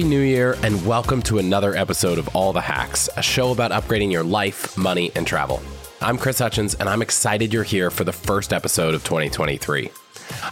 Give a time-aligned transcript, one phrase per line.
[0.00, 3.70] Happy New Year, and welcome to another episode of All the Hacks, a show about
[3.70, 5.60] upgrading your life, money, and travel.
[6.00, 9.90] I'm Chris Hutchins, and I'm excited you're here for the first episode of 2023.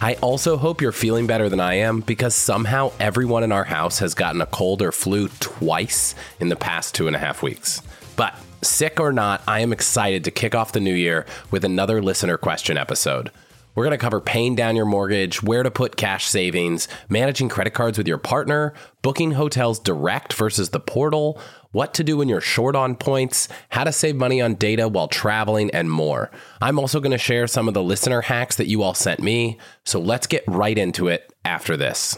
[0.01, 3.97] I also hope you're feeling better than I am because somehow everyone in our house
[3.97, 7.81] has gotten a cold or flu twice in the past two and a half weeks.
[8.15, 12.03] But sick or not, I am excited to kick off the new year with another
[12.03, 13.31] listener question episode.
[13.75, 17.73] We're going to cover paying down your mortgage, where to put cash savings, managing credit
[17.73, 21.39] cards with your partner, booking hotels direct versus the portal,
[21.71, 25.07] what to do when you're short on points, how to save money on data while
[25.07, 26.31] traveling, and more.
[26.61, 29.59] I'm also going to share some of the listener hacks that you all sent me.
[29.85, 32.17] So let's get right into it after this.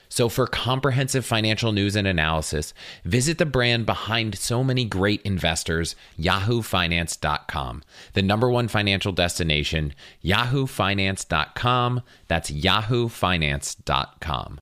[0.11, 2.73] So, for comprehensive financial news and analysis,
[3.05, 12.01] visit the brand behind so many great investors, yahoofinance.com, the number one financial destination, yahoofinance.com.
[12.27, 14.59] That's yahoofinance.com.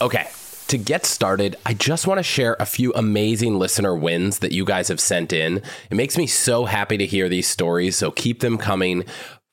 [0.00, 0.28] Okay.
[0.68, 4.64] To get started, I just want to share a few amazing listener wins that you
[4.64, 5.62] guys have sent in.
[5.90, 9.04] It makes me so happy to hear these stories, so keep them coming.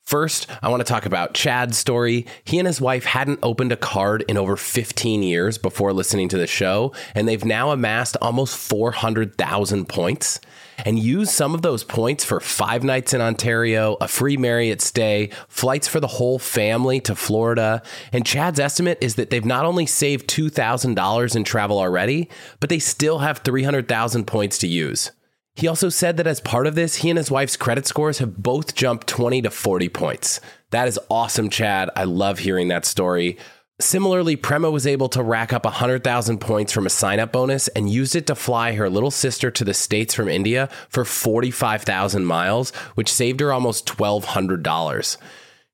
[0.04, 2.26] First, I want to talk about Chad's story.
[2.44, 6.36] He and his wife hadn't opened a card in over 15 years before listening to
[6.36, 10.40] the show, and they've now amassed almost 400,000 points
[10.84, 15.30] and used some of those points for five nights in Ontario, a free Marriott stay,
[15.48, 17.82] flights for the whole family to Florida.
[18.12, 22.28] And Chad's estimate is that they've not only saved $2,000 in travel already,
[22.60, 25.12] but they still have 300,000 points to use.
[25.56, 28.42] He also said that as part of this, he and his wife's credit scores have
[28.42, 30.40] both jumped 20 to 40 points.
[30.70, 31.90] That is awesome, Chad.
[31.94, 33.38] I love hearing that story.
[33.80, 37.90] Similarly, Prema was able to rack up 100,000 points from a sign up bonus and
[37.90, 42.70] used it to fly her little sister to the States from India for 45,000 miles,
[42.94, 45.16] which saved her almost $1,200.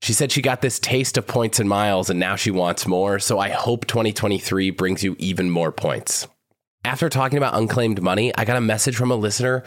[0.03, 3.19] She said she got this taste of points and miles and now she wants more,
[3.19, 6.27] so I hope 2023 brings you even more points.
[6.85, 9.63] After talking about unclaimed money, I got a message from a listener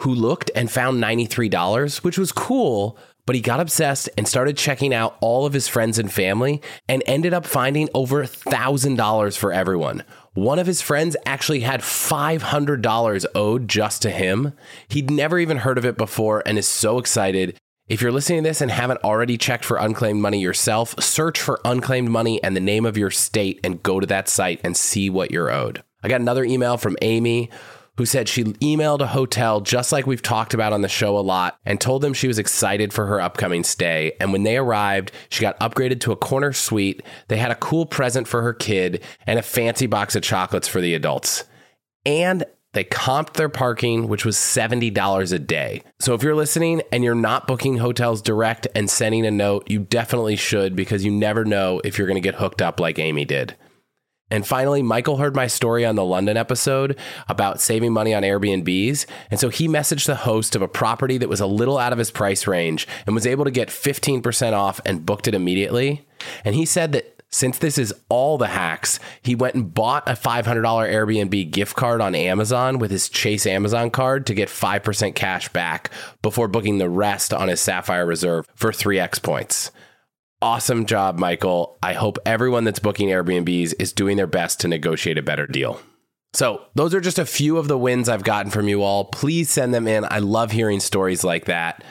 [0.00, 4.94] who looked and found $93, which was cool, but he got obsessed and started checking
[4.94, 10.04] out all of his friends and family and ended up finding over $1,000 for everyone.
[10.32, 14.54] One of his friends actually had $500 owed just to him.
[14.88, 17.58] He'd never even heard of it before and is so excited.
[17.88, 21.60] If you're listening to this and haven't already checked for unclaimed money yourself, search for
[21.66, 25.10] unclaimed money and the name of your state and go to that site and see
[25.10, 25.82] what you're owed.
[26.04, 27.48] I got another email from Amy
[27.96, 31.20] who said she emailed a hotel just like we've talked about on the show a
[31.20, 34.12] lot and told them she was excited for her upcoming stay.
[34.20, 37.02] And when they arrived, she got upgraded to a corner suite.
[37.28, 40.82] They had a cool present for her kid and a fancy box of chocolates for
[40.82, 41.44] the adults.
[42.04, 42.44] And
[42.74, 45.84] they comped their parking, which was $70 a day.
[46.00, 49.78] So if you're listening and you're not booking hotels direct and sending a note, you
[49.78, 53.24] definitely should because you never know if you're going to get hooked up like Amy
[53.24, 53.56] did.
[54.34, 59.06] And finally, Michael heard my story on the London episode about saving money on Airbnbs.
[59.30, 62.00] And so he messaged the host of a property that was a little out of
[62.00, 66.04] his price range and was able to get 15% off and booked it immediately.
[66.44, 70.14] And he said that since this is all the hacks, he went and bought a
[70.14, 75.48] $500 Airbnb gift card on Amazon with his Chase Amazon card to get 5% cash
[75.50, 75.92] back
[76.22, 79.70] before booking the rest on his Sapphire Reserve for 3x points.
[80.42, 81.78] Awesome job, Michael.
[81.82, 85.80] I hope everyone that's booking Airbnbs is doing their best to negotiate a better deal.
[86.34, 89.04] So, those are just a few of the wins I've gotten from you all.
[89.04, 90.04] Please send them in.
[90.10, 91.84] I love hearing stories like that.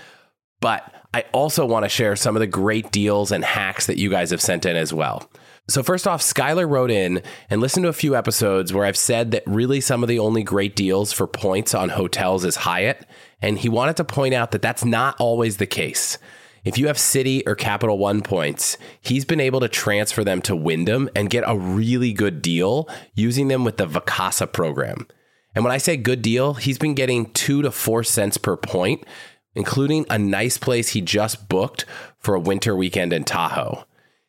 [0.60, 4.10] But I also want to share some of the great deals and hacks that you
[4.10, 5.30] guys have sent in as well.
[5.70, 9.32] So, first off, Skylar wrote in and listened to a few episodes where I've said
[9.32, 13.08] that really some of the only great deals for points on hotels is Hyatt.
[13.42, 16.18] And he wanted to point out that that's not always the case.
[16.64, 20.56] If you have Citi or Capital One points, he's been able to transfer them to
[20.56, 25.08] Wyndham and get a really good deal using them with the Vacasa program.
[25.56, 29.04] And when I say good deal, he's been getting two to four cents per point,
[29.56, 31.86] including a nice place he just booked
[32.20, 33.84] for a winter weekend in Tahoe.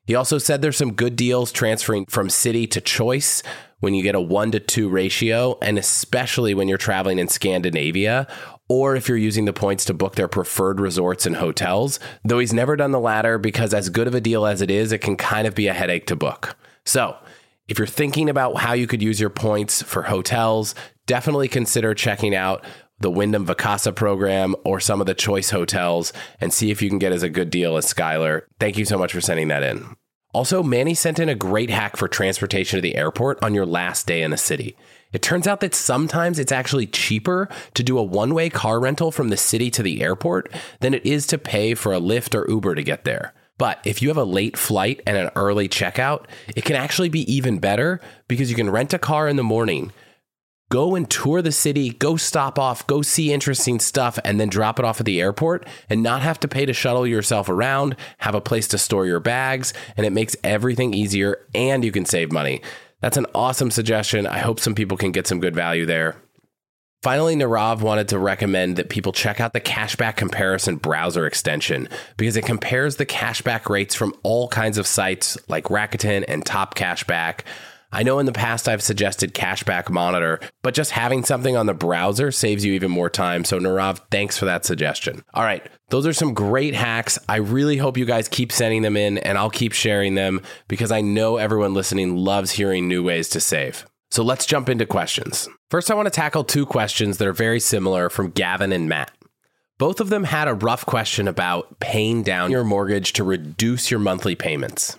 [0.06, 3.42] He also said there's some good deals transferring from Citi to choice
[3.80, 8.26] when you get a one to two ratio, and especially when you're traveling in Scandinavia
[8.68, 12.00] or if you're using the points to book their preferred resorts and hotels.
[12.24, 14.92] Though he's never done the latter because, as good of a deal as it is,
[14.92, 16.56] it can kind of be a headache to book.
[16.84, 17.16] So,
[17.68, 20.74] if you're thinking about how you could use your points for hotels,
[21.06, 22.64] definitely consider checking out
[23.00, 26.98] the Wyndham Vacasa program or some of the choice hotels and see if you can
[26.98, 28.42] get as a good deal as Skylar.
[28.60, 29.96] Thank you so much for sending that in.
[30.32, 34.06] Also, Manny sent in a great hack for transportation to the airport on your last
[34.06, 34.76] day in a city.
[35.14, 39.12] It turns out that sometimes it's actually cheaper to do a one way car rental
[39.12, 42.50] from the city to the airport than it is to pay for a Lyft or
[42.50, 43.32] Uber to get there.
[43.56, 46.24] But if you have a late flight and an early checkout,
[46.56, 49.92] it can actually be even better because you can rent a car in the morning,
[50.70, 54.80] go and tour the city, go stop off, go see interesting stuff, and then drop
[54.80, 58.34] it off at the airport and not have to pay to shuttle yourself around, have
[58.34, 62.32] a place to store your bags, and it makes everything easier and you can save
[62.32, 62.60] money.
[63.04, 64.26] That's an awesome suggestion.
[64.26, 66.16] I hope some people can get some good value there.
[67.02, 72.34] Finally, Nirav wanted to recommend that people check out the Cashback Comparison browser extension because
[72.34, 77.40] it compares the cashback rates from all kinds of sites like Rakuten and Top Cashback.
[77.94, 81.74] I know in the past I've suggested Cashback Monitor, but just having something on the
[81.74, 83.44] browser saves you even more time.
[83.44, 85.22] So, Nirav, thanks for that suggestion.
[85.32, 87.20] All right, those are some great hacks.
[87.28, 90.90] I really hope you guys keep sending them in and I'll keep sharing them because
[90.90, 93.86] I know everyone listening loves hearing new ways to save.
[94.10, 95.48] So, let's jump into questions.
[95.70, 99.12] First, I want to tackle two questions that are very similar from Gavin and Matt.
[99.78, 104.00] Both of them had a rough question about paying down your mortgage to reduce your
[104.00, 104.96] monthly payments.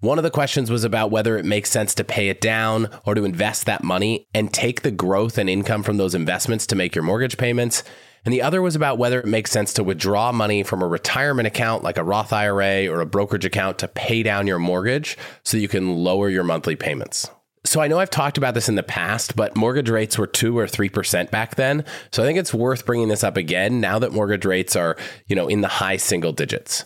[0.00, 3.16] One of the questions was about whether it makes sense to pay it down or
[3.16, 6.94] to invest that money and take the growth and income from those investments to make
[6.94, 7.82] your mortgage payments.
[8.24, 11.48] And the other was about whether it makes sense to withdraw money from a retirement
[11.48, 15.56] account like a Roth IRA or a brokerage account to pay down your mortgage so
[15.56, 17.28] you can lower your monthly payments.
[17.66, 20.56] So I know I've talked about this in the past, but mortgage rates were 2
[20.56, 21.84] or 3% back then.
[22.12, 24.96] So I think it's worth bringing this up again now that mortgage rates are,
[25.26, 26.84] you know, in the high single digits.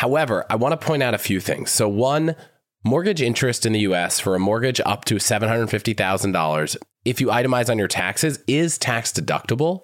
[0.00, 1.70] However, I want to point out a few things.
[1.70, 2.34] So, one,
[2.82, 7.76] mortgage interest in the US for a mortgage up to $750,000, if you itemize on
[7.76, 9.82] your taxes, is tax deductible.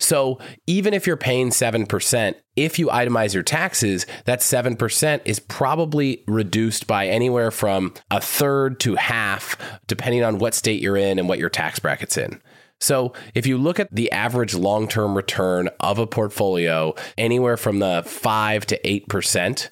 [0.00, 6.24] So, even if you're paying 7%, if you itemize your taxes, that 7% is probably
[6.26, 11.28] reduced by anywhere from a third to half, depending on what state you're in and
[11.28, 12.40] what your tax bracket's in.
[12.80, 17.80] So if you look at the average long term return of a portfolio, anywhere from
[17.80, 19.68] the 5 to 8%,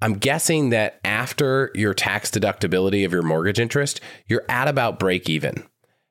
[0.00, 5.28] I'm guessing that after your tax deductibility of your mortgage interest, you're at about break
[5.28, 5.64] even.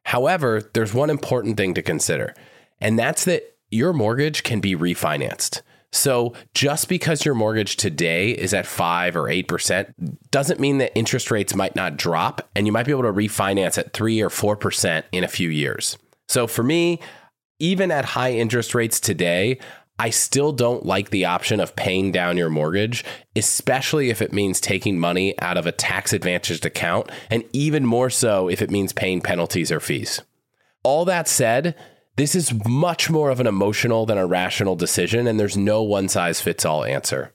[0.04, 2.34] However, there's one important thing to consider,
[2.80, 5.62] and that's that your mortgage can be refinanced.
[5.92, 9.94] So just because your mortgage today is at 5 or 8%
[10.32, 13.78] doesn't mean that interest rates might not drop and you might be able to refinance
[13.78, 15.98] at 3 or 4% in a few years.
[16.28, 17.00] So for me,
[17.60, 19.60] even at high interest rates today,
[20.00, 23.04] I still don't like the option of paying down your mortgage,
[23.36, 28.12] especially if it means taking money out of a tax advantaged account, and even more
[28.12, 30.22] so if it means paying penalties or fees.
[30.84, 31.76] All that said,
[32.16, 36.10] this is much more of an emotional than a rational decision, and there's no one
[36.10, 37.34] size fits all answer.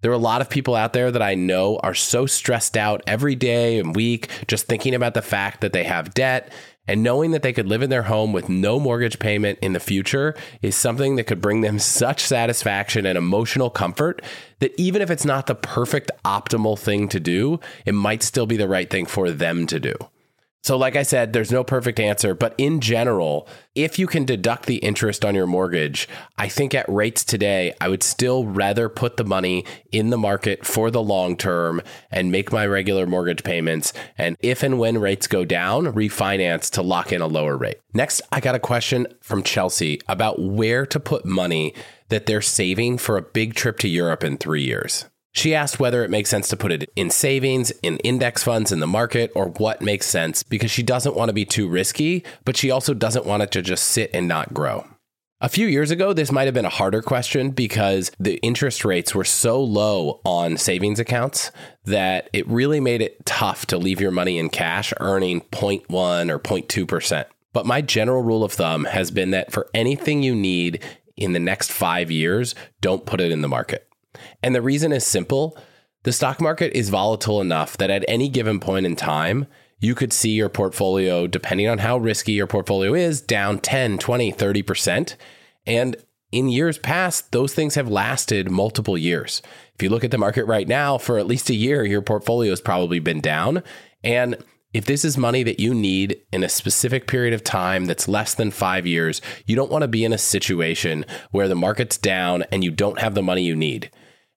[0.00, 3.02] There are a lot of people out there that I know are so stressed out
[3.06, 6.52] every day and week just thinking about the fact that they have debt
[6.86, 9.80] and knowing that they could live in their home with no mortgage payment in the
[9.80, 14.22] future is something that could bring them such satisfaction and emotional comfort
[14.60, 18.56] that even if it's not the perfect optimal thing to do, it might still be
[18.56, 19.94] the right thing for them to do.
[20.64, 24.64] So, like I said, there's no perfect answer, but in general, if you can deduct
[24.64, 29.18] the interest on your mortgage, I think at rates today, I would still rather put
[29.18, 33.92] the money in the market for the long term and make my regular mortgage payments.
[34.16, 37.80] And if and when rates go down, refinance to lock in a lower rate.
[37.92, 41.74] Next, I got a question from Chelsea about where to put money
[42.08, 45.04] that they're saving for a big trip to Europe in three years.
[45.34, 48.78] She asked whether it makes sense to put it in savings, in index funds, in
[48.78, 52.56] the market, or what makes sense because she doesn't want to be too risky, but
[52.56, 54.86] she also doesn't want it to just sit and not grow.
[55.40, 59.12] A few years ago, this might have been a harder question because the interest rates
[59.12, 61.50] were so low on savings accounts
[61.84, 66.38] that it really made it tough to leave your money in cash earning 0.1 or
[66.38, 67.24] 0.2%.
[67.52, 70.82] But my general rule of thumb has been that for anything you need
[71.16, 73.88] in the next five years, don't put it in the market.
[74.44, 75.56] And the reason is simple
[76.02, 79.46] the stock market is volatile enough that at any given point in time,
[79.80, 84.30] you could see your portfolio, depending on how risky your portfolio is, down 10, 20,
[84.30, 85.16] 30%.
[85.66, 85.96] And
[86.30, 89.40] in years past, those things have lasted multiple years.
[89.76, 92.50] If you look at the market right now, for at least a year, your portfolio
[92.50, 93.62] has probably been down.
[94.02, 94.36] And
[94.74, 98.34] if this is money that you need in a specific period of time that's less
[98.34, 102.42] than five years, you don't want to be in a situation where the market's down
[102.52, 103.90] and you don't have the money you need.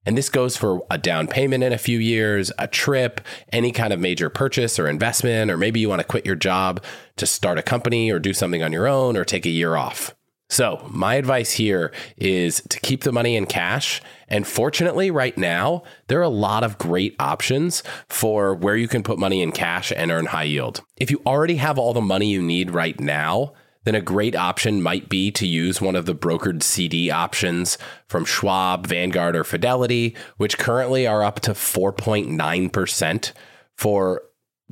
[0.07, 3.19] And this goes for a down payment in a few years, a trip,
[3.51, 6.81] any kind of major purchase or investment, or maybe you want to quit your job
[7.17, 10.15] to start a company or do something on your own or take a year off.
[10.49, 14.01] So, my advice here is to keep the money in cash.
[14.29, 19.03] And fortunately, right now, there are a lot of great options for where you can
[19.03, 20.79] put money in cash and earn high yield.
[20.95, 23.51] If you already have all the money you need right now,
[23.87, 27.77] then a great option might be to use one of the brokered CD options
[28.09, 33.31] from Schwab, Vanguard, or Fidelity, which currently are up to 4.9%
[33.77, 34.23] for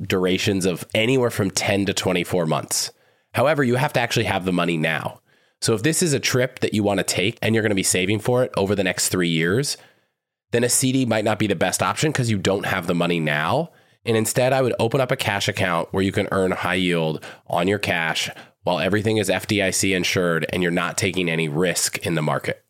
[0.02, 2.92] durations of anywhere from 10 to 24 months.
[3.32, 5.22] However, you have to actually have the money now.
[5.62, 7.74] So if this is a trip that you want to take and you're going to
[7.74, 9.78] be saving for it over the next three years,
[10.50, 13.18] then a CD might not be the best option because you don't have the money
[13.18, 13.70] now.
[14.04, 17.24] And instead, I would open up a cash account where you can earn high yield
[17.46, 18.28] on your cash
[18.66, 22.64] while everything is FDIC insured and you're not taking any risk in the market.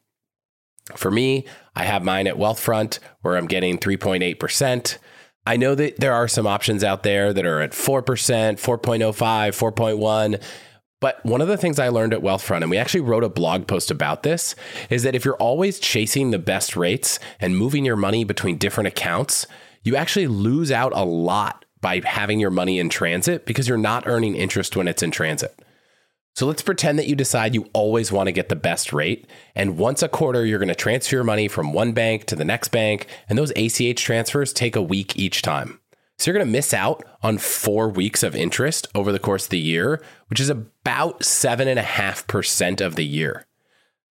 [0.95, 4.99] For me, I have mine at Wealthfront where I'm getting 3.8%.
[5.47, 10.43] I know that there are some options out there that are at 4%, 4.05, 4.1.
[11.01, 13.67] But one of the things I learned at Wealthfront, and we actually wrote a blog
[13.67, 14.55] post about this,
[14.91, 18.89] is that if you're always chasing the best rates and moving your money between different
[18.89, 19.47] accounts,
[19.83, 24.07] you actually lose out a lot by having your money in transit because you're not
[24.07, 25.59] earning interest when it's in transit.
[26.37, 29.27] So let's pretend that you decide you always want to get the best rate.
[29.55, 32.45] And once a quarter, you're going to transfer your money from one bank to the
[32.45, 33.07] next bank.
[33.27, 35.81] And those ACH transfers take a week each time.
[36.19, 39.51] So you're going to miss out on four weeks of interest over the course of
[39.51, 43.47] the year, which is about 7.5% of the year.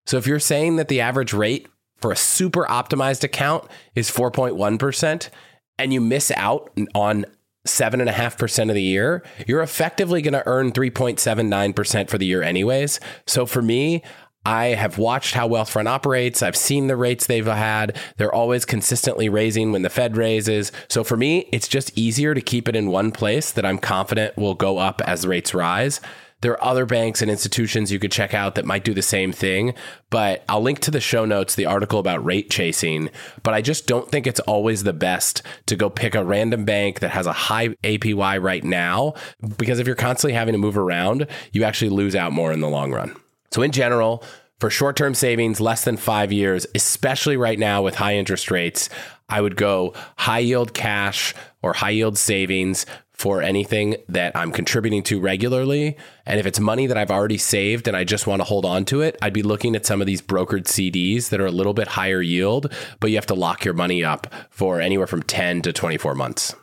[0.08, 1.67] So if you're saying that the average rate
[1.98, 5.29] for a super optimized account is 4.1%,
[5.77, 7.25] and you miss out on
[7.65, 13.00] 7.5% of the year, you're effectively going to earn 3.79% for the year, anyways.
[13.25, 14.03] So for me,
[14.45, 16.43] I have watched how Wealthfront operates.
[16.43, 17.98] I've seen the rates they've had.
[18.17, 20.72] They're always consistently raising when the Fed raises.
[20.88, 24.38] So for me, it's just easier to keep it in one place that I'm confident
[24.38, 26.00] will go up as rates rise.
[26.42, 29.32] There are other banks and institutions you could check out that might do the same
[29.32, 29.74] thing,
[30.10, 33.10] but I'll link to the show notes the article about rate chasing.
[33.42, 37.00] But I just don't think it's always the best to go pick a random bank
[37.00, 39.13] that has a high APY right now,
[39.58, 42.70] because if you're constantly having to move around, you actually lose out more in the
[42.70, 43.15] long run.
[43.51, 44.24] So, in general,
[44.60, 48.89] for short term savings less than five years, especially right now with high interest rates,
[49.27, 55.01] I would go high yield cash or high yield savings for anything that I'm contributing
[55.03, 55.98] to regularly.
[56.25, 58.86] And if it's money that I've already saved and I just want to hold on
[58.86, 61.74] to it, I'd be looking at some of these brokered CDs that are a little
[61.74, 65.62] bit higher yield, but you have to lock your money up for anywhere from 10
[65.63, 66.55] to 24 months.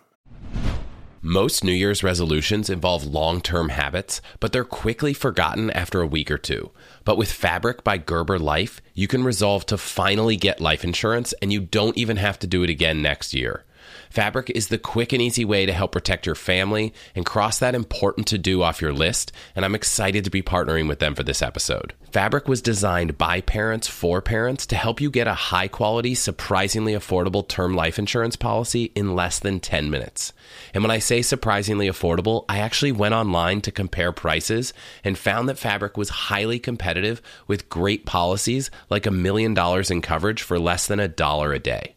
[1.24, 6.32] Most New Year's resolutions involve long term habits, but they're quickly forgotten after a week
[6.32, 6.72] or two.
[7.04, 11.52] But with Fabric by Gerber Life, you can resolve to finally get life insurance and
[11.52, 13.64] you don't even have to do it again next year.
[14.12, 17.74] Fabric is the quick and easy way to help protect your family and cross that
[17.74, 21.22] important to do off your list, and I'm excited to be partnering with them for
[21.22, 21.94] this episode.
[22.10, 26.92] Fabric was designed by parents for parents to help you get a high quality, surprisingly
[26.92, 30.34] affordable term life insurance policy in less than 10 minutes.
[30.74, 35.48] And when I say surprisingly affordable, I actually went online to compare prices and found
[35.48, 40.58] that Fabric was highly competitive with great policies like a million dollars in coverage for
[40.58, 41.94] less than a dollar a day.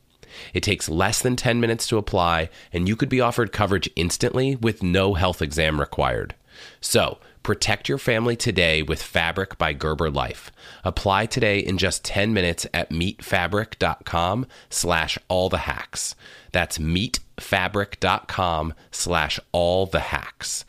[0.53, 4.55] It takes less than 10 minutes to apply, and you could be offered coverage instantly
[4.55, 6.35] with no health exam required.
[6.81, 10.51] So, protect your family today with Fabric by Gerber Life.
[10.83, 16.15] Apply today in just 10 minutes at meetfabric.com slash all the hacks.
[16.51, 20.65] That's meetfabric.com slash all the hacks.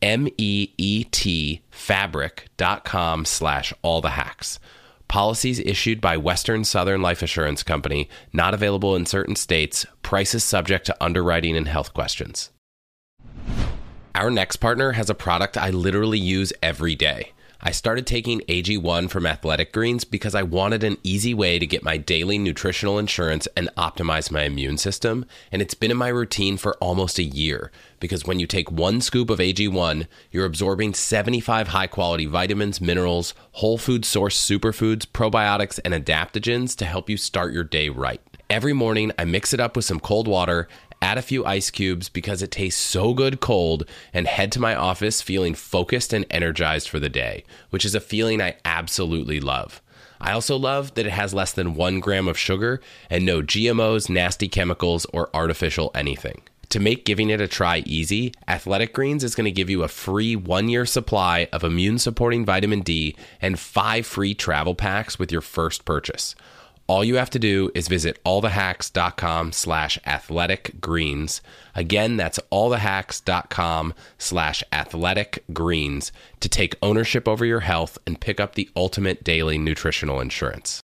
[0.00, 4.58] M-E-E-T fabric.com slash all the hacks.
[5.14, 10.86] Policies issued by Western Southern Life Assurance Company, not available in certain states, prices subject
[10.86, 12.50] to underwriting and health questions.
[14.16, 17.30] Our next partner has a product I literally use every day.
[17.66, 21.82] I started taking AG1 from Athletic Greens because I wanted an easy way to get
[21.82, 25.24] my daily nutritional insurance and optimize my immune system.
[25.50, 29.00] And it's been in my routine for almost a year because when you take one
[29.00, 35.80] scoop of AG1, you're absorbing 75 high quality vitamins, minerals, whole food source superfoods, probiotics,
[35.86, 38.20] and adaptogens to help you start your day right.
[38.50, 40.68] Every morning, I mix it up with some cold water
[41.04, 43.84] add a few ice cubes because it tastes so good cold,
[44.14, 48.00] and head to my office feeling focused and energized for the day, which is a
[48.00, 49.82] feeling I absolutely love.
[50.18, 52.80] I also love that it has less than one gram of sugar
[53.10, 56.40] and no GMOs, nasty chemicals, or artificial anything.
[56.70, 59.88] To make giving it a try easy, Athletic Greens is going to give you a
[59.88, 65.30] free one year supply of immune supporting vitamin D and five free travel packs with
[65.30, 66.34] your first purchase.
[66.86, 71.40] All you have to do is visit allthehacks.com slash athletic greens.
[71.74, 78.54] Again, that's allthehacks.com slash athletic greens to take ownership over your health and pick up
[78.54, 80.82] the ultimate daily nutritional insurance.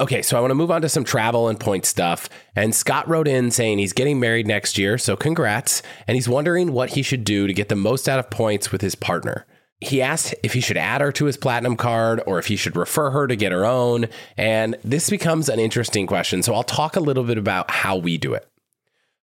[0.00, 2.28] Okay, so I want to move on to some travel and point stuff.
[2.54, 5.82] And Scott wrote in saying he's getting married next year, so congrats.
[6.06, 8.82] And he's wondering what he should do to get the most out of points with
[8.82, 9.44] his partner
[9.80, 12.76] he asked if he should add her to his platinum card or if he should
[12.76, 14.06] refer her to get her own.
[14.36, 16.42] And this becomes an interesting question.
[16.42, 18.48] So I'll talk a little bit about how we do it.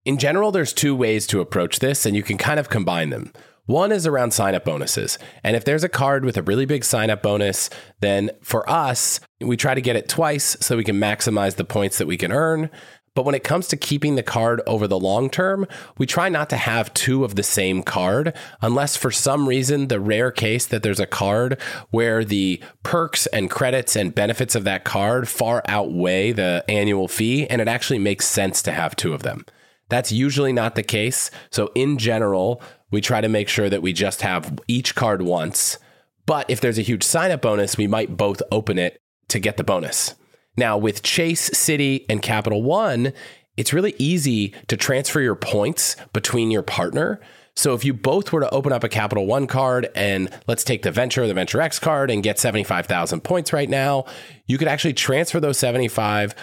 [0.05, 3.33] In general, there's two ways to approach this, and you can kind of combine them.
[3.67, 5.19] One is around sign up bonuses.
[5.45, 9.21] And if there's a card with a really big sign up bonus, then for us,
[9.41, 12.33] we try to get it twice so we can maximize the points that we can
[12.33, 12.71] earn.
[13.15, 15.67] But when it comes to keeping the card over the long term,
[15.99, 20.01] we try not to have two of the same card unless for some reason the
[20.01, 24.85] rare case that there's a card where the perks and credits and benefits of that
[24.85, 29.23] card far outweigh the annual fee and it actually makes sense to have two of
[29.23, 29.45] them.
[29.91, 31.31] That's usually not the case.
[31.51, 35.77] So in general, we try to make sure that we just have each card once.
[36.25, 39.59] But if there's a huge sign up bonus, we might both open it to get
[39.59, 40.15] the bonus.
[40.57, 43.13] Now, with Chase, Citi, and Capital One,
[43.57, 47.21] it's really easy to transfer your points between your partner.
[47.55, 50.83] So if you both were to open up a Capital One card and let's take
[50.83, 54.07] the Venture the Venture X card and get 75,000 points right now,
[54.47, 56.35] you could actually transfer those 75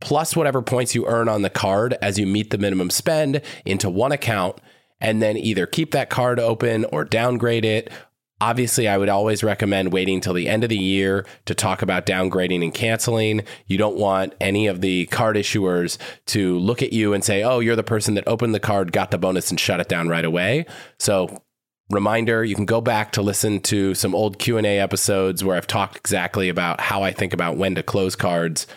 [0.00, 3.90] plus whatever points you earn on the card as you meet the minimum spend into
[3.90, 4.60] one account
[5.00, 7.90] and then either keep that card open or downgrade it
[8.40, 12.06] Obviously, I would always recommend waiting till the end of the year to talk about
[12.06, 13.42] downgrading and canceling.
[13.66, 17.58] You don't want any of the card issuers to look at you and say, "Oh,
[17.58, 20.24] you're the person that opened the card, got the bonus and shut it down right
[20.24, 20.66] away."
[21.00, 21.42] So,
[21.90, 25.96] reminder, you can go back to listen to some old Q&A episodes where I've talked
[25.96, 28.68] exactly about how I think about when to close cards.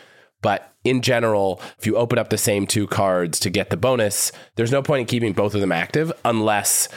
[0.42, 4.32] But in general, if you open up the same two cards to get the bonus,
[4.56, 6.90] there's no point in keeping both of them active unless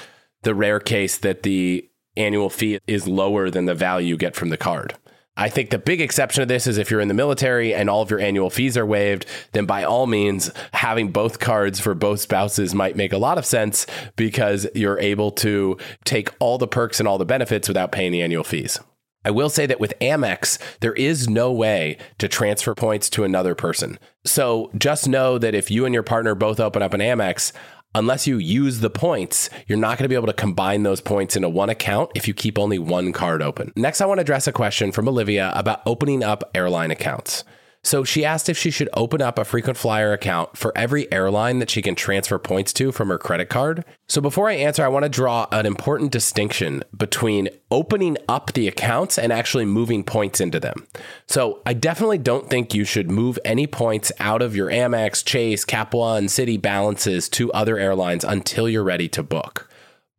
[0.44, 4.48] the rare case that the annual fee is lower than the value you get from
[4.48, 4.94] the card.
[5.36, 8.02] I think the big exception to this is if you're in the military and all
[8.02, 12.20] of your annual fees are waived, then by all means, having both cards for both
[12.20, 17.00] spouses might make a lot of sense because you're able to take all the perks
[17.00, 18.78] and all the benefits without paying the annual fees.
[19.24, 23.54] I will say that with Amex, there is no way to transfer points to another
[23.54, 23.98] person.
[24.24, 27.52] So just know that if you and your partner both open up an Amex,
[27.94, 31.36] unless you use the points, you're not going to be able to combine those points
[31.36, 33.72] into one account if you keep only one card open.
[33.76, 37.44] Next, I want to address a question from Olivia about opening up airline accounts.
[37.84, 41.58] So she asked if she should open up a frequent flyer account for every airline
[41.58, 43.84] that she can transfer points to from her credit card.
[44.08, 48.66] So before I answer, I want to draw an important distinction between opening up the
[48.66, 50.86] accounts and actually moving points into them.
[51.26, 55.64] So I definitely don't think you should move any points out of your Amex, Chase,
[55.64, 59.68] Cap One, Citi balances to other airlines until you're ready to book.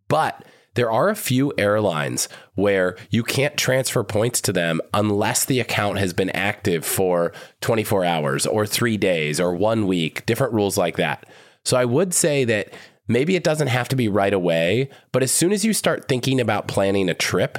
[0.08, 5.59] But there are a few airlines where you can't transfer points to them unless the
[5.59, 10.77] account has been active for 24 hours or three days or one week, different rules
[10.77, 11.25] like that.
[11.63, 12.73] So I would say that
[13.07, 16.39] maybe it doesn't have to be right away, but as soon as you start thinking
[16.39, 17.57] about planning a trip,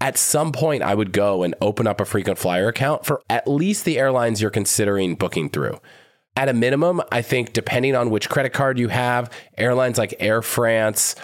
[0.00, 3.48] at some point I would go and open up a frequent flyer account for at
[3.48, 5.78] least the airlines you're considering booking through.
[6.36, 10.42] At a minimum, I think depending on which credit card you have, airlines like Air
[10.42, 11.16] France,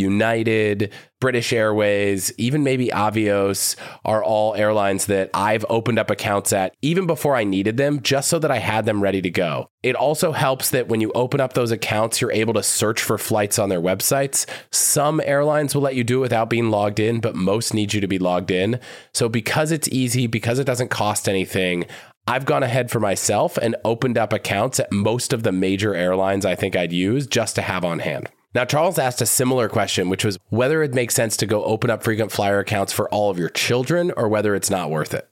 [0.00, 6.74] United, British Airways, even maybe Avios are all airlines that I've opened up accounts at
[6.80, 9.68] even before I needed them, just so that I had them ready to go.
[9.82, 13.18] It also helps that when you open up those accounts, you're able to search for
[13.18, 14.46] flights on their websites.
[14.72, 18.00] Some airlines will let you do it without being logged in, but most need you
[18.00, 18.80] to be logged in.
[19.12, 21.84] So, because it's easy, because it doesn't cost anything,
[22.26, 26.46] I've gone ahead for myself and opened up accounts at most of the major airlines
[26.46, 28.28] I think I'd use just to have on hand.
[28.54, 31.88] Now, Charles asked a similar question, which was whether it makes sense to go open
[31.88, 35.28] up frequent flyer accounts for all of your children or whether it's not worth it.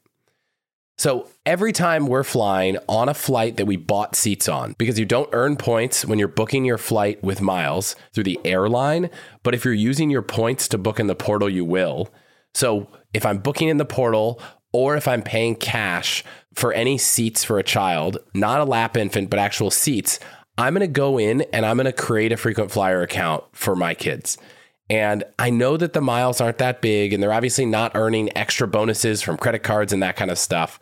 [0.99, 5.05] So, every time we're flying on a flight that we bought seats on, because you
[5.05, 9.09] don't earn points when you're booking your flight with miles through the airline,
[9.45, 12.09] but if you're using your points to book in the portal, you will.
[12.53, 14.41] So, if I'm booking in the portal
[14.73, 19.31] or if I'm paying cash for any seats for a child, not a lap infant,
[19.31, 20.19] but actual seats,
[20.59, 23.77] I'm going to go in and I'm going to create a frequent flyer account for
[23.77, 24.37] my kids.
[24.91, 28.67] And I know that the miles aren't that big and they're obviously not earning extra
[28.67, 30.81] bonuses from credit cards and that kind of stuff.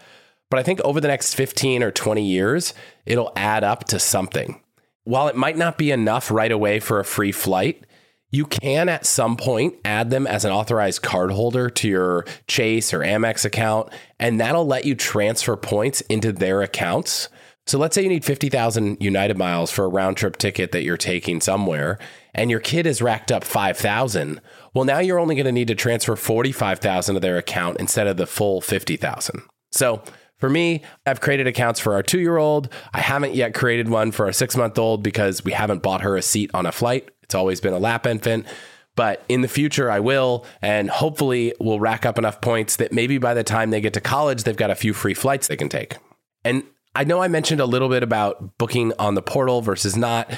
[0.49, 2.73] But I think over the next 15 or 20 years,
[3.05, 4.61] it'll add up to something.
[5.05, 7.85] While it might not be enough right away for a free flight,
[8.31, 13.01] you can at some point add them as an authorized cardholder to your Chase or
[13.01, 17.29] Amex account, and that'll let you transfer points into their accounts.
[17.67, 20.97] So let's say you need 50,000 United miles for a round trip ticket that you're
[20.97, 21.99] taking somewhere,
[22.33, 24.41] and your kid has racked up 5,000.
[24.73, 28.19] Well, now you're only going to need to transfer 45,000 to their account instead of
[28.19, 29.43] the full 50,000.
[29.73, 30.01] So
[30.39, 32.69] for me, I've created accounts for our two year old.
[32.93, 36.17] I haven't yet created one for our six month old because we haven't bought her
[36.17, 37.11] a seat on a flight.
[37.23, 38.47] It's always been a lap infant.
[38.95, 43.19] But in the future, I will, and hopefully, we'll rack up enough points that maybe
[43.19, 45.69] by the time they get to college, they've got a few free flights they can
[45.69, 45.97] take.
[46.45, 46.63] And
[46.97, 50.33] I know I mentioned a little bit about booking on the portal versus not.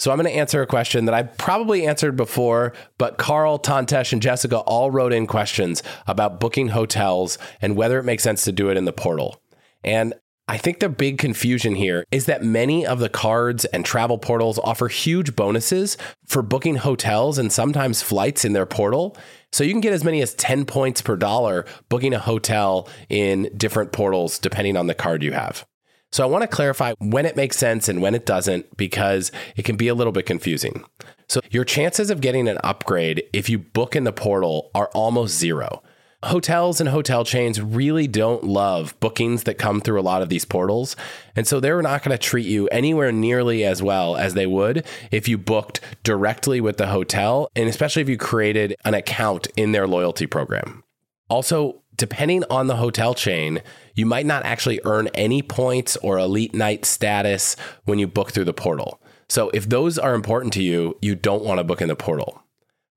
[0.00, 4.12] So I'm going to answer a question that I probably answered before, but Carl, Tantesh,
[4.12, 8.52] and Jessica all wrote in questions about booking hotels and whether it makes sense to
[8.52, 9.40] do it in the portal.
[9.84, 10.12] And
[10.48, 14.58] I think the big confusion here is that many of the cards and travel portals
[14.58, 19.16] offer huge bonuses for booking hotels and sometimes flights in their portal.
[19.52, 23.50] So you can get as many as 10 points per dollar booking a hotel in
[23.56, 25.64] different portals depending on the card you have.
[26.12, 29.64] So I want to clarify when it makes sense and when it doesn't because it
[29.64, 30.84] can be a little bit confusing.
[31.26, 35.38] So your chances of getting an upgrade if you book in the portal are almost
[35.38, 35.82] zero.
[36.24, 40.44] Hotels and hotel chains really don't love bookings that come through a lot of these
[40.44, 40.94] portals.
[41.34, 44.86] And so they're not going to treat you anywhere nearly as well as they would
[45.10, 49.72] if you booked directly with the hotel, and especially if you created an account in
[49.72, 50.84] their loyalty program.
[51.28, 53.62] Also, depending on the hotel chain,
[53.94, 58.44] you might not actually earn any points or elite night status when you book through
[58.44, 59.00] the portal.
[59.28, 62.42] So if those are important to you, you don't want to book in the portal.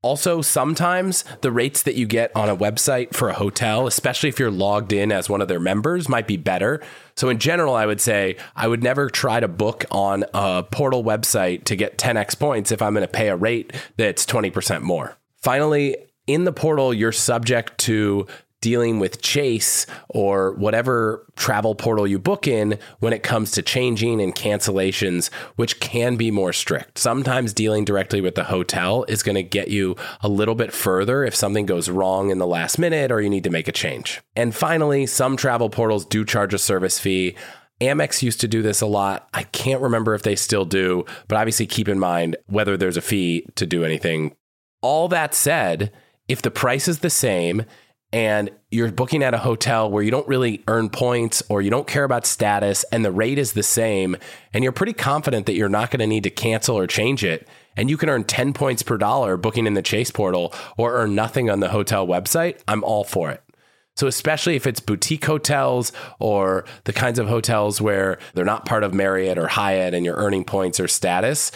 [0.06, 4.38] Also, sometimes the rates that you get on a website for a hotel, especially if
[4.38, 6.80] you're logged in as one of their members, might be better.
[7.16, 11.04] So, in general, I would say I would never try to book on a portal
[11.04, 15.18] website to get 10x points if I'm going to pay a rate that's 20% more.
[15.42, 18.28] Finally, in the portal, you're subject to
[18.66, 24.20] dealing with Chase or whatever travel portal you book in when it comes to changing
[24.20, 26.98] and cancellations, which can be more strict.
[26.98, 31.24] Sometimes dealing directly with the hotel is going to get you a little bit further
[31.24, 34.20] if something goes wrong in the last minute or you need to make a change.
[34.36, 37.36] And finally, some travel portals do charge a service fee.
[37.82, 39.30] Amex used to do this a lot.
[39.32, 43.02] I can't remember if they still do, but obviously keep in mind whether there's a
[43.02, 44.36] fee to do anything.
[44.82, 45.92] All that said,
[46.28, 47.66] if the price is the same
[48.16, 51.86] and you're booking at a hotel where you don't really earn points or you don't
[51.86, 54.16] care about status and the rate is the same
[54.54, 57.46] and you're pretty confident that you're not going to need to cancel or change it
[57.76, 61.14] and you can earn 10 points per dollar booking in the Chase portal or earn
[61.14, 63.44] nothing on the hotel website, I'm all for it.
[63.98, 68.84] So, especially if it's boutique hotels or the kinds of hotels where they're not part
[68.84, 71.52] of Marriott or Hyatt and you're earning points or status,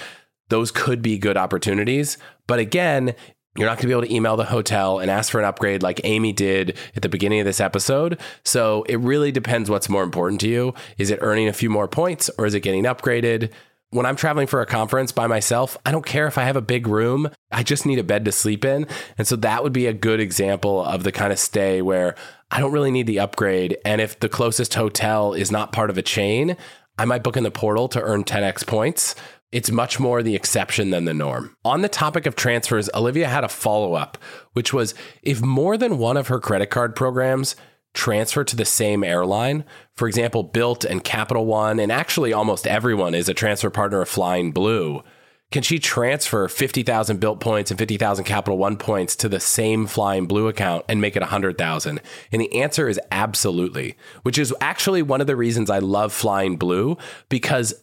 [0.50, 2.18] those could be good opportunities.
[2.48, 3.14] But again,
[3.58, 5.82] you're not going to be able to email the hotel and ask for an upgrade
[5.82, 8.20] like Amy did at the beginning of this episode.
[8.46, 10.74] So it really depends what's more important to you.
[10.98, 13.52] Is it earning a few more points or is it getting upgraded?
[13.92, 16.62] When I'm traveling for a conference by myself, I don't care if I have a
[16.62, 17.32] big room.
[17.52, 18.86] I just need a bed to sleep in.
[19.18, 22.14] And so that would be a good example of the kind of stay where
[22.52, 23.78] I don't really need the upgrade.
[23.84, 26.56] And if the closest hotel is not part of a chain,
[27.00, 29.16] I might book in the portal to earn 10x points
[29.52, 31.56] it's much more the exception than the norm.
[31.66, 34.18] On the topic of transfers, Olivia had a follow up,
[34.54, 37.56] which was if more than one of her credit card programs
[37.94, 43.16] transfer to the same airline, for example, Bilt and Capital One, and actually almost everyone
[43.16, 45.04] is a transfer partner of Flying Blue.
[45.52, 50.28] Can she transfer 50,000 Bilt points and 50,000 Capital One points to the same Flying
[50.28, 52.00] Blue account and make it 100,000?
[52.32, 56.56] And the answer is absolutely, which is actually one of the reasons I love Flying
[56.56, 56.98] Blue
[57.30, 57.74] because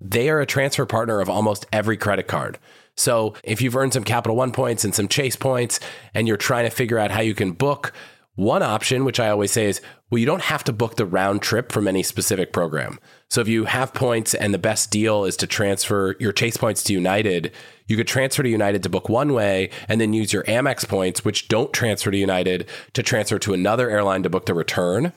[0.00, 2.58] they are a transfer partner of almost every credit card.
[2.96, 5.80] So if you've earned some Capital One points and some Chase points,
[6.14, 7.92] and you're trying to figure out how you can book,
[8.36, 11.42] one option, which I always say is, well, you don't have to book the round
[11.42, 12.98] trip from any specific program.
[13.28, 16.82] So if you have points and the best deal is to transfer your Chase points
[16.84, 17.52] to United,
[17.86, 21.24] you could transfer to United to book one way and then use your Amex points,
[21.24, 25.12] which don't transfer to United, to transfer to another airline to book the return.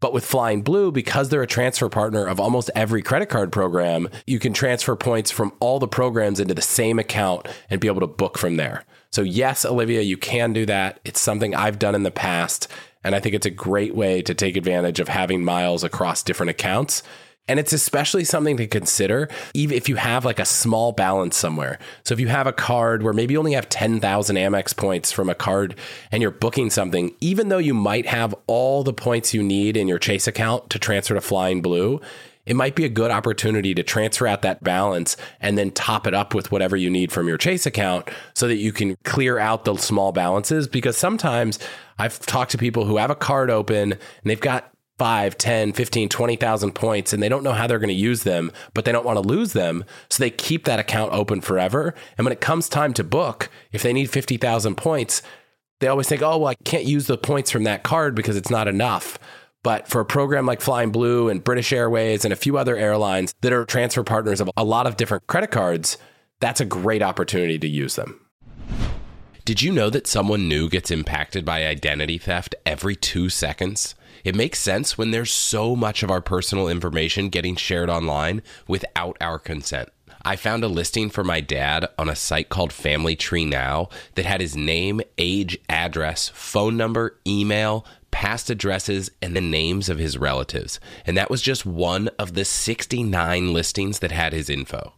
[0.00, 4.08] But with Flying Blue, because they're a transfer partner of almost every credit card program,
[4.26, 8.00] you can transfer points from all the programs into the same account and be able
[8.00, 8.84] to book from there.
[9.10, 11.00] So, yes, Olivia, you can do that.
[11.04, 12.68] It's something I've done in the past.
[13.02, 16.50] And I think it's a great way to take advantage of having miles across different
[16.50, 17.02] accounts.
[17.48, 21.78] And it's especially something to consider even if you have like a small balance somewhere.
[22.04, 25.28] So if you have a card where maybe you only have 10,000 Amex points from
[25.28, 25.74] a card
[26.12, 29.88] and you're booking something, even though you might have all the points you need in
[29.88, 32.00] your Chase account to transfer to Flying Blue,
[32.48, 36.14] it might be a good opportunity to transfer out that balance and then top it
[36.14, 39.66] up with whatever you need from your Chase account so that you can clear out
[39.66, 40.66] the small balances.
[40.66, 41.58] Because sometimes
[41.98, 46.08] I've talked to people who have a card open and they've got 5, 10, 15,
[46.08, 49.06] 20,000 points and they don't know how they're going to use them, but they don't
[49.06, 49.84] want to lose them.
[50.10, 51.94] So they keep that account open forever.
[52.16, 55.22] And when it comes time to book, if they need 50,000 points,
[55.80, 58.50] they always think, oh, well, I can't use the points from that card because it's
[58.50, 59.18] not enough.
[59.62, 63.34] But for a program like Flying Blue and British Airways and a few other airlines
[63.40, 65.98] that are transfer partners of a lot of different credit cards,
[66.40, 68.20] that's a great opportunity to use them.
[69.44, 73.94] Did you know that someone new gets impacted by identity theft every two seconds?
[74.24, 79.16] It makes sense when there's so much of our personal information getting shared online without
[79.20, 79.90] our consent.
[80.22, 84.26] I found a listing for my dad on a site called Family Tree Now that
[84.26, 90.18] had his name, age, address, phone number, email, past addresses, and the names of his
[90.18, 90.80] relatives.
[91.06, 94.94] And that was just one of the 69 listings that had his info.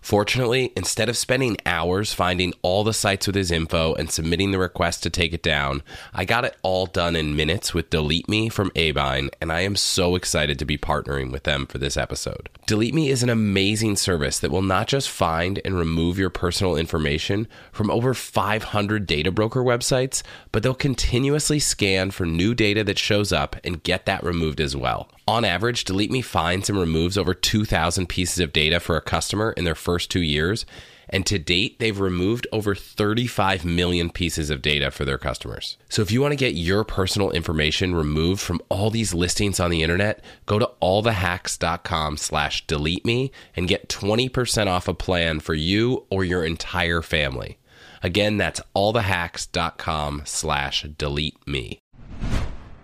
[0.00, 4.58] Fortunately, instead of spending hours finding all the sites with his info and submitting the
[4.58, 5.82] request to take it down,
[6.14, 9.76] I got it all done in minutes with Delete Me from Abine, and I am
[9.76, 12.48] so excited to be partnering with them for this episode.
[12.66, 16.76] Delete Me is an amazing service that will not just find and remove your personal
[16.76, 22.98] information from over 500 data broker websites, but they'll continuously scan for new data that
[22.98, 25.08] shows up and get that removed as well.
[25.28, 29.52] On average, Delete Me finds and removes over 2,000 pieces of data for a customer
[29.52, 30.64] in their first two years.
[31.12, 35.76] And to date, they've removed over 35 million pieces of data for their customers.
[35.88, 39.70] So if you want to get your personal information removed from all these listings on
[39.70, 45.54] the internet, go to allthehacks.com slash delete me and get 20% off a plan for
[45.54, 47.58] you or your entire family.
[48.04, 51.80] Again, that's allthehacks.com slash delete me.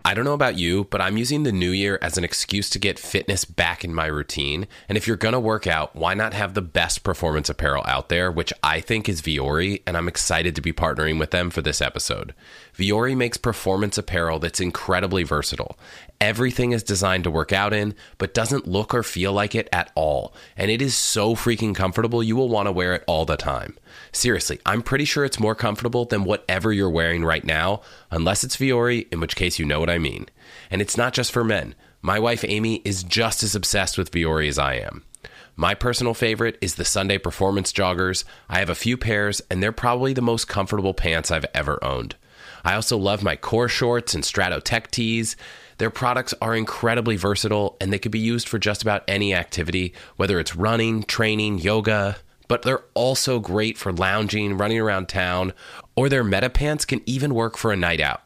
[0.07, 2.79] I don't know about you, but I'm using the new year as an excuse to
[2.79, 4.69] get fitness back in my routine.
[4.88, 8.09] And if you're going to work out, why not have the best performance apparel out
[8.09, 11.61] there, which I think is Vuori, and I'm excited to be partnering with them for
[11.61, 12.37] this episode.
[12.79, 15.77] Vuori makes performance apparel that's incredibly versatile.
[16.20, 19.92] Everything is designed to work out in, but doesn't look or feel like it at
[19.94, 20.35] all.
[20.57, 23.76] And it is so freaking comfortable, you will want to wear it all the time.
[24.12, 28.57] Seriously, I'm pretty sure it's more comfortable than whatever you're wearing right now, unless it's
[28.57, 30.26] Vuori, in which case you know what I mean.
[30.70, 31.74] And it's not just for men.
[32.00, 35.02] My wife Amy is just as obsessed with Vuori as I am.
[35.55, 38.24] My personal favorite is the Sunday Performance Joggers.
[38.48, 42.14] I have a few pairs, and they're probably the most comfortable pants I've ever owned.
[42.62, 45.37] I also love my core shorts and Strato Tech tees.
[45.79, 49.93] Their products are incredibly versatile and they can be used for just about any activity,
[50.17, 52.17] whether it's running, training, yoga.
[52.49, 55.53] But they're also great for lounging, running around town,
[55.97, 58.23] or their meta pants can even work for a night out.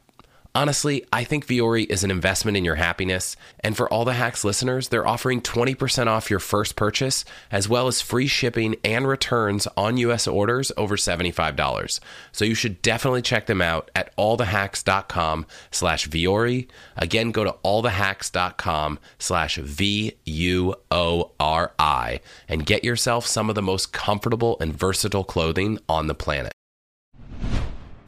[0.53, 3.37] Honestly, I think Vuori is an investment in your happiness.
[3.61, 7.87] And for all the hacks listeners, they're offering 20% off your first purchase, as well
[7.87, 12.01] as free shipping and returns on US orders over $75.
[12.33, 16.67] So you should definitely check them out at allthehacks.com slash Vuori.
[16.97, 20.11] Again, go to allthehacks.com slash V-U-O-R-I
[22.49, 26.53] and get yourself some of the most comfortable and versatile clothing on the planet.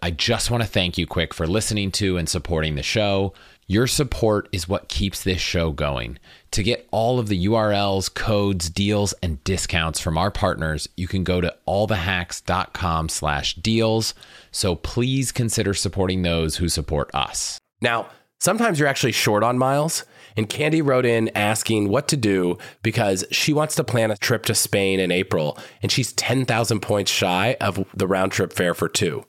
[0.05, 3.35] I just want to thank you quick for listening to and supporting the show.
[3.69, 6.19] Your support is what keeps this show going.
[6.51, 11.23] To get all of the URLs, codes, deals, and discounts from our partners, you can
[11.23, 14.12] go to allthehacks.com slash deals.
[14.51, 17.61] So please consider supporting those who support us.
[17.81, 18.09] Now,
[18.41, 20.05] sometimes you're actually short on miles.
[20.37, 24.47] And Candy wrote in asking what to do because she wants to plan a trip
[24.47, 28.88] to Spain in April and she's 10,000 points shy of the round trip fare for
[28.88, 29.25] two.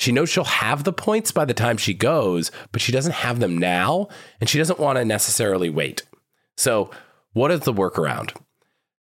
[0.00, 3.38] She knows she'll have the points by the time she goes, but she doesn't have
[3.38, 4.08] them now,
[4.40, 6.04] and she doesn't want to necessarily wait.
[6.56, 6.90] So,
[7.34, 8.34] what is the workaround?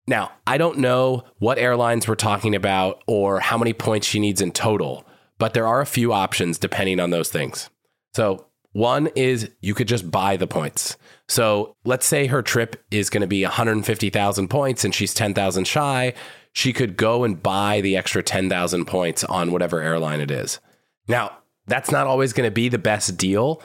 [0.08, 4.42] Now, I don't know what airlines we're talking about or how many points she needs
[4.42, 5.06] in total,
[5.38, 7.70] but there are a few options depending on those things.
[8.16, 10.98] So, one is you could just buy the points.
[11.28, 16.16] So, let's say her trip is going to be 150,000 points and she's 10,000 shy.
[16.54, 20.60] She could go and buy the extra 10,000 points on whatever airline it is.
[21.08, 23.62] Now, that's not always going to be the best deal.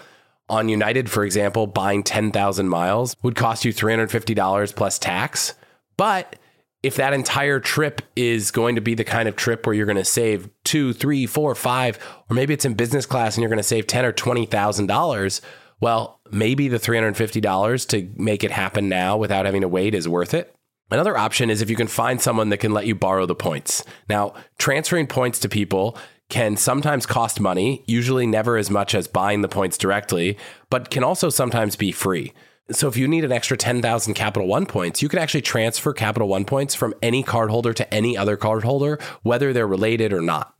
[0.48, 5.54] On United, for example, buying 10,000 miles would cost you $350 plus tax.
[5.96, 6.36] But
[6.82, 9.96] if that entire trip is going to be the kind of trip where you're going
[9.96, 13.58] to save two, three, four, five, or maybe it's in business class and you're going
[13.58, 15.40] to save ten or twenty thousand dollars,
[15.82, 20.32] well, maybe the $350 to make it happen now without having to wait is worth
[20.32, 20.54] it.
[20.92, 23.82] Another option is if you can find someone that can let you borrow the points.
[24.08, 25.98] Now, transferring points to people
[26.32, 30.38] can sometimes cost money, usually never as much as buying the points directly,
[30.70, 32.32] but can also sometimes be free.
[32.70, 36.28] So if you need an extra 10,000 Capital One points, you can actually transfer Capital
[36.28, 40.58] One points from any cardholder to any other cardholder, whether they're related or not.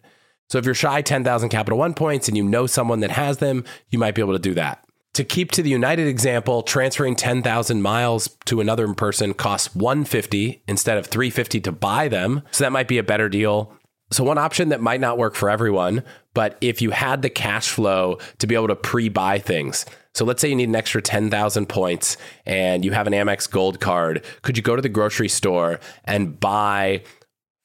[0.50, 3.64] So if you're shy 10,000 Capital One points and you know someone that has them,
[3.88, 4.84] you might be able to do that.
[5.14, 10.98] To keep to the United example, transferring 10,000 miles to another person costs 150 instead
[10.98, 12.42] of 350 to buy them.
[12.50, 13.74] So that might be a better deal.
[14.12, 16.02] So one option that might not work for everyone,
[16.34, 19.86] but if you had the cash flow to be able to pre-buy things.
[20.14, 23.80] So let's say you need an extra 10,000 points and you have an Amex Gold
[23.80, 27.02] card, could you go to the grocery store and buy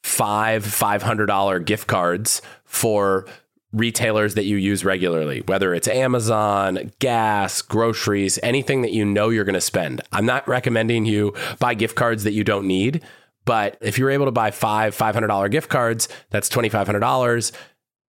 [0.03, 3.27] five $500 gift cards for
[3.73, 9.43] retailers that you use regularly, whether it's Amazon, gas, groceries, anything that you know you're
[9.43, 10.01] going to spend.
[10.13, 13.03] I'm not recommending you buy gift cards that you don't need,
[13.47, 17.51] but if you're able to buy five $500 gift cards, that's $2,500.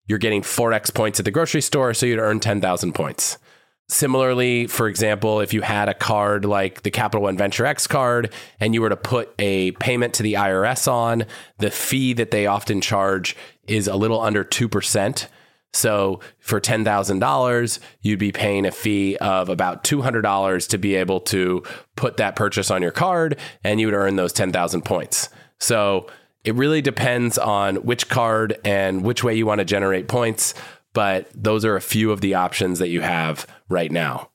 [0.08, 3.38] You're getting 4x points at the grocery store, so you'd earn 10,000 points.
[3.88, 8.34] Similarly, for example, if you had a card like the Capital One Venture X card
[8.58, 11.24] and you were to put a payment to the IRS on,
[11.58, 13.36] the fee that they often charge
[13.68, 15.28] is a little under 2%.
[15.72, 21.62] So for $10,000, you'd be paying a fee of about $200 to be able to
[21.94, 25.28] put that purchase on your card and you would earn those 10,000 points.
[25.58, 26.06] So
[26.44, 30.54] it really depends on which card and which way you want to generate points
[30.98, 34.30] but those are a few of the options that you have right now.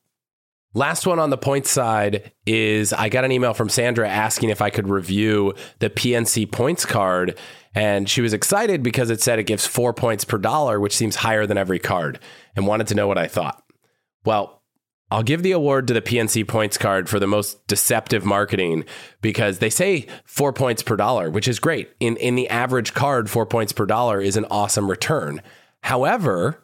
[0.74, 4.62] Last one on the points side is I got an email from Sandra asking if
[4.62, 7.38] I could review the PNC points card.
[7.76, 11.18] And she was excited because it said it gives four points per dollar, which seems
[11.18, 12.20] higher than every card,
[12.56, 13.64] and wanted to know what I thought.
[14.26, 14.62] Well,
[15.14, 18.84] I'll give the award to the PNC points card for the most deceptive marketing
[19.22, 21.92] because they say four points per dollar, which is great.
[22.00, 25.42] In, in the average card, four points per dollar is an awesome return.
[25.82, 26.64] However,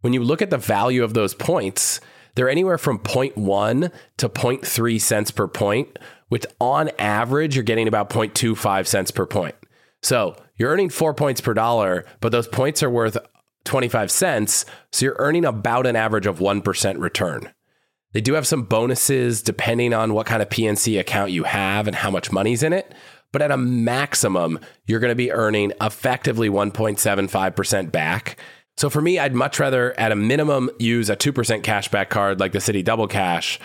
[0.00, 2.00] when you look at the value of those points,
[2.34, 8.08] they're anywhere from 0.1 to 0.3 cents per point, which on average, you're getting about
[8.08, 9.54] 0.25 cents per point.
[10.02, 13.16] So you're earning four points per dollar, but those points are worth
[13.64, 14.64] 25 cents.
[14.90, 17.52] So you're earning about an average of 1% return.
[18.12, 21.96] They do have some bonuses depending on what kind of PNC account you have and
[21.96, 22.94] how much money's in it.
[23.32, 28.36] But at a maximum, you're going to be earning effectively 1.75% back.
[28.76, 32.52] So for me, I'd much rather, at a minimum, use a 2% cashback card like
[32.52, 33.58] the Citi Double Cash.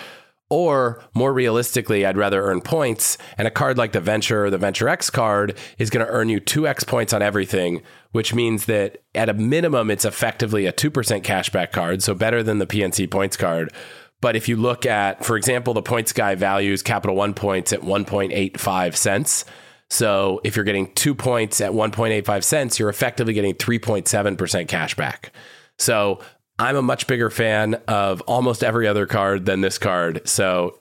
[0.50, 3.18] Or more realistically, I'd rather earn points.
[3.38, 6.30] And a card like the Venture or the Venture X card is going to earn
[6.30, 7.82] you 2x points on everything,
[8.12, 10.92] which means that at a minimum, it's effectively a 2%
[11.24, 12.02] cashback card.
[12.02, 13.74] So better than the PNC points card.
[14.22, 17.82] But if you look at, for example, the points guy values Capital One points at
[17.82, 19.46] 1.85 cents.
[19.90, 25.32] So if you're getting two points at 1.85 cents, you're effectively getting 3.7% cash back.
[25.78, 26.20] So
[26.60, 30.28] I'm a much bigger fan of almost every other card than this card.
[30.28, 30.80] So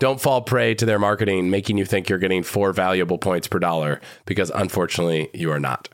[0.00, 3.60] don't fall prey to their marketing, making you think you're getting four valuable points per
[3.60, 5.88] dollar, because unfortunately, you are not.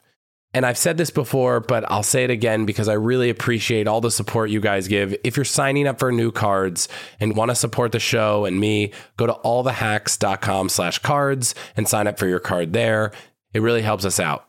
[0.54, 4.00] And I've said this before, but I'll say it again because I really appreciate all
[4.00, 5.14] the support you guys give.
[5.22, 6.88] If you're signing up for new cards
[7.20, 12.06] and want to support the show and me, go to allthehacks.com slash cards and sign
[12.06, 13.12] up for your card there.
[13.52, 14.47] It really helps us out.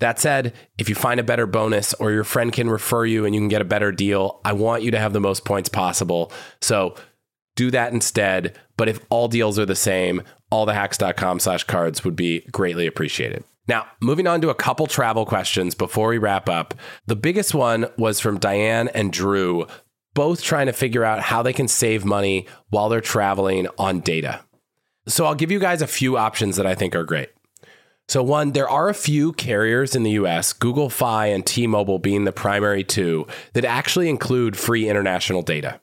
[0.00, 3.34] That said, if you find a better bonus or your friend can refer you and
[3.34, 6.32] you can get a better deal, I want you to have the most points possible.
[6.60, 6.94] So
[7.56, 8.56] do that instead.
[8.76, 13.42] But if all deals are the same, allthehacks.com slash cards would be greatly appreciated.
[13.66, 16.74] Now, moving on to a couple travel questions before we wrap up.
[17.06, 19.66] The biggest one was from Diane and Drew,
[20.14, 24.40] both trying to figure out how they can save money while they're traveling on data.
[25.06, 27.30] So I'll give you guys a few options that I think are great.
[28.08, 31.98] So, one, there are a few carriers in the US, Google Fi and T Mobile
[31.98, 35.80] being the primary two, that actually include free international data.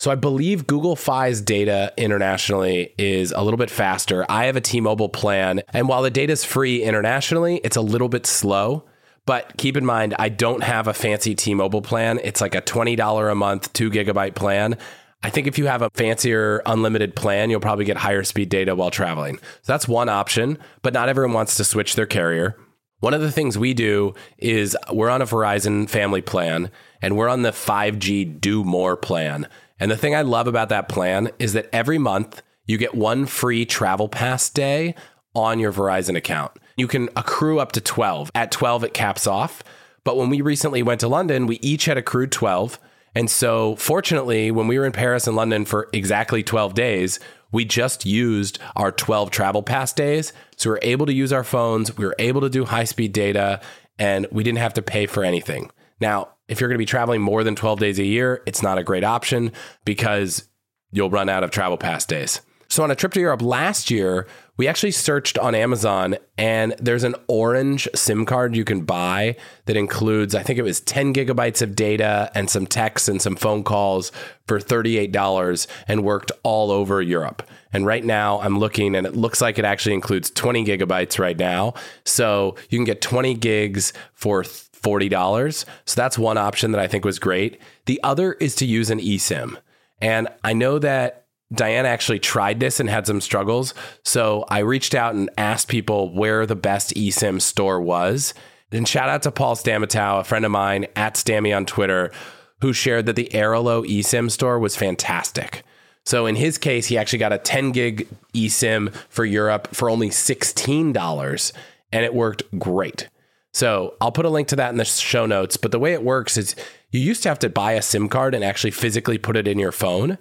[0.00, 4.24] So I believe Google Fi's data internationally is a little bit faster.
[4.30, 8.08] I have a T-Mobile plan, and while the data is free internationally, it's a little
[8.08, 8.84] bit slow.
[9.26, 12.18] But keep in mind, I don't have a fancy T-Mobile plan.
[12.24, 14.78] It's like a $20 a month, two gigabyte plan.
[15.22, 18.74] I think if you have a fancier unlimited plan, you'll probably get higher speed data
[18.74, 19.36] while traveling.
[19.36, 22.56] So that's one option, but not everyone wants to switch their carrier.
[23.00, 26.70] One of the things we do is we're on a Verizon family plan
[27.02, 29.46] and we're on the 5G do more plan.
[29.78, 33.26] And the thing I love about that plan is that every month you get one
[33.26, 34.94] free travel pass day
[35.34, 36.52] on your Verizon account.
[36.76, 38.30] You can accrue up to 12.
[38.34, 39.62] At 12, it caps off.
[40.04, 42.78] But when we recently went to London, we each had accrued 12.
[43.14, 47.18] And so, fortunately, when we were in Paris and London for exactly 12 days,
[47.52, 50.32] we just used our 12 travel pass days.
[50.56, 53.12] So we were able to use our phones, we were able to do high speed
[53.12, 53.60] data,
[53.98, 55.70] and we didn't have to pay for anything.
[56.00, 58.78] Now, if you're going to be traveling more than 12 days a year, it's not
[58.78, 59.52] a great option
[59.84, 60.48] because
[60.90, 62.40] you'll run out of travel pass days.
[62.68, 64.28] So, on a trip to Europe last year,
[64.60, 69.34] we actually searched on Amazon and there's an orange SIM card you can buy
[69.64, 73.36] that includes, I think it was 10 gigabytes of data and some texts and some
[73.36, 74.12] phone calls
[74.46, 77.42] for $38 and worked all over Europe.
[77.72, 81.38] And right now I'm looking and it looks like it actually includes 20 gigabytes right
[81.38, 81.72] now.
[82.04, 85.64] So you can get 20 gigs for $40.
[85.86, 87.58] So that's one option that I think was great.
[87.86, 89.56] The other is to use an eSIM.
[90.02, 91.19] And I know that
[91.52, 93.74] Diana actually tried this and had some struggles.
[94.04, 98.34] So I reached out and asked people where the best eSIM store was.
[98.72, 102.12] And shout out to Paul Stamatiou, a friend of mine at Stammy on Twitter,
[102.60, 105.64] who shared that the Airalo eSIM store was fantastic.
[106.04, 110.08] So in his case, he actually got a 10 gig eSIM for Europe for only
[110.08, 111.52] $16,
[111.92, 113.08] and it worked great.
[113.52, 115.56] So I'll put a link to that in the show notes.
[115.56, 116.54] But the way it works is
[116.90, 119.58] you used to have to buy a SIM card and actually physically put it in
[119.58, 120.18] your phone.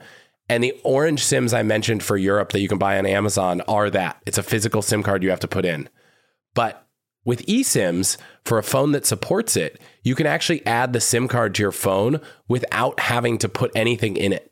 [0.49, 3.89] And the orange SIMs I mentioned for Europe that you can buy on Amazon are
[3.91, 4.21] that.
[4.25, 5.87] It's a physical SIM card you have to put in.
[6.55, 6.87] But
[7.23, 11.53] with eSIMs, for a phone that supports it, you can actually add the SIM card
[11.55, 14.51] to your phone without having to put anything in it.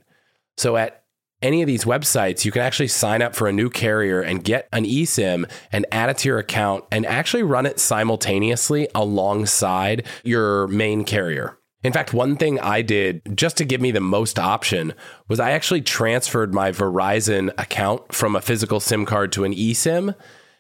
[0.58, 1.04] So at
[1.42, 4.68] any of these websites, you can actually sign up for a new carrier and get
[4.72, 10.68] an eSIM and add it to your account and actually run it simultaneously alongside your
[10.68, 11.58] main carrier.
[11.88, 14.94] In fact, one thing I did just to give me the most option
[15.30, 20.14] was I actually transferred my Verizon account from a physical SIM card to an eSIM.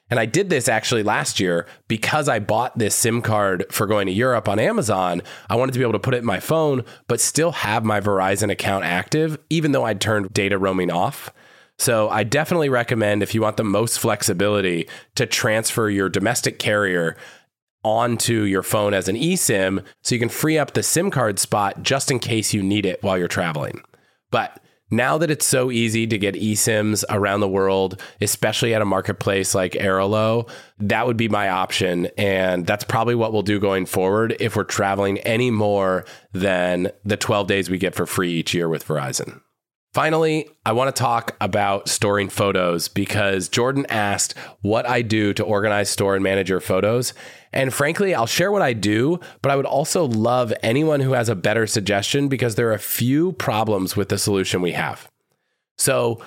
[0.10, 4.08] And I did this actually last year because I bought this SIM card for going
[4.08, 5.22] to Europe on Amazon.
[5.50, 8.00] I wanted to be able to put it in my phone, but still have my
[8.00, 11.34] Verizon account active, even though I'd turned data roaming off.
[11.78, 17.18] So I definitely recommend if you want the most flexibility to transfer your domestic carrier
[17.84, 21.84] onto your phone as an eSIM so you can free up the SIM card spot
[21.84, 23.82] just in case you need it while you're traveling.
[24.32, 24.60] But
[24.90, 29.54] now that it's so easy to get eSIMs around the world, especially at a marketplace
[29.54, 30.50] like Airalo,
[30.80, 32.08] that would be my option.
[32.18, 37.18] And that's probably what we'll do going forward if we're traveling any more than the
[37.18, 39.42] 12 days we get for free each year with Verizon.
[39.98, 45.44] Finally, I want to talk about storing photos because Jordan asked what I do to
[45.44, 47.16] organize, store, and manage your photos.
[47.52, 51.30] And frankly, I'll share what I do, but I would also love anyone who has
[51.30, 55.10] a better suggestion because there are a few problems with the solution we have.
[55.80, 56.22] So,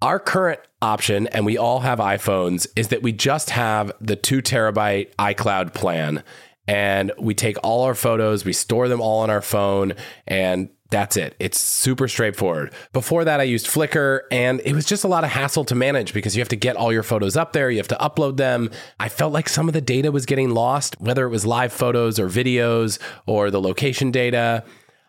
[0.00, 4.40] our current option, and we all have iPhones, is that we just have the two
[4.40, 6.24] terabyte iCloud plan.
[6.66, 9.92] And we take all our photos, we store them all on our phone,
[10.26, 11.36] and that's it.
[11.38, 12.72] It's super straightforward.
[12.92, 16.12] Before that, I used Flickr and it was just a lot of hassle to manage
[16.12, 18.70] because you have to get all your photos up there, you have to upload them.
[18.98, 22.18] I felt like some of the data was getting lost, whether it was live photos
[22.18, 24.64] or videos or the location data.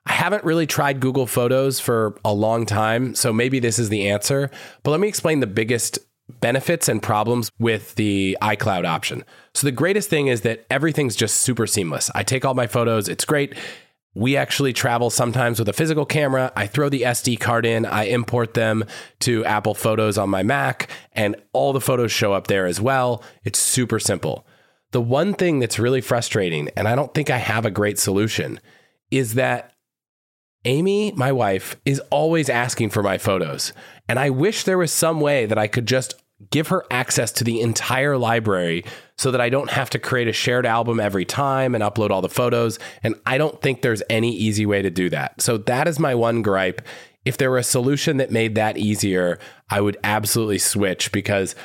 [0.05, 4.09] I haven't really tried Google Photos for a long time, so maybe this is the
[4.09, 4.49] answer.
[4.83, 5.99] But let me explain the biggest
[6.39, 9.23] benefits and problems with the iCloud option.
[9.53, 12.09] So, the greatest thing is that everything's just super seamless.
[12.15, 13.55] I take all my photos, it's great.
[14.13, 16.51] We actually travel sometimes with a physical camera.
[16.55, 18.83] I throw the SD card in, I import them
[19.21, 23.23] to Apple Photos on my Mac, and all the photos show up there as well.
[23.43, 24.45] It's super simple.
[24.91, 28.59] The one thing that's really frustrating, and I don't think I have a great solution,
[29.09, 29.71] is that
[30.65, 33.71] Amy, my wife, is always asking for my photos.
[34.07, 37.43] And I wish there was some way that I could just give her access to
[37.43, 38.83] the entire library
[39.17, 42.21] so that I don't have to create a shared album every time and upload all
[42.21, 42.79] the photos.
[43.03, 45.41] And I don't think there's any easy way to do that.
[45.41, 46.81] So that is my one gripe.
[47.23, 49.37] If there were a solution that made that easier,
[49.69, 51.55] I would absolutely switch because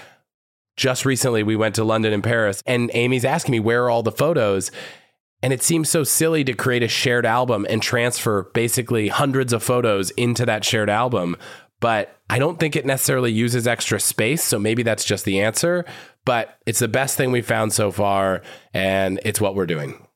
[0.77, 4.03] just recently we went to London and Paris and Amy's asking me where are all
[4.03, 4.71] the photos
[5.43, 9.63] and it seems so silly to create a shared album and transfer basically hundreds of
[9.63, 11.37] photos into that shared album
[11.81, 14.43] but I don't think it necessarily uses extra space.
[14.43, 15.85] So maybe that's just the answer.
[16.25, 18.43] But it's the best thing we've found so far,
[18.75, 20.07] and it's what we're doing.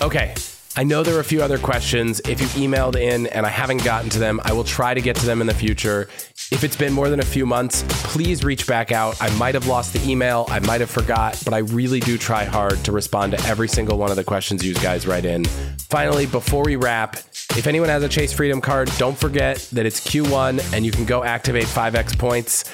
[0.00, 0.34] Okay.
[0.76, 2.20] I know there are a few other questions.
[2.28, 5.14] If you emailed in and I haven't gotten to them, I will try to get
[5.16, 6.08] to them in the future.
[6.50, 9.16] If it's been more than a few months, please reach back out.
[9.22, 12.44] I might have lost the email, I might have forgot, but I really do try
[12.44, 15.44] hard to respond to every single one of the questions you guys write in.
[15.44, 17.18] Finally, before we wrap,
[17.56, 21.04] if anyone has a Chase Freedom card, don't forget that it's Q1 and you can
[21.04, 22.64] go activate 5x points.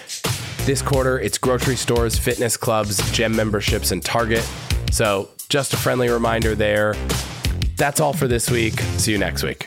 [0.64, 4.48] This quarter, it's grocery stores, fitness clubs, gym memberships, and Target.
[4.90, 6.94] So, just a friendly reminder there.
[7.80, 8.78] That's all for this week.
[8.98, 9.66] See you next week.